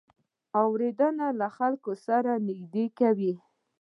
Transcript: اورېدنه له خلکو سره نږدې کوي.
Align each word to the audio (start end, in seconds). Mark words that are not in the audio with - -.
اورېدنه 0.61 1.27
له 1.39 1.47
خلکو 1.57 1.91
سره 2.05 2.31
نږدې 2.47 2.85
کوي. 2.99 3.33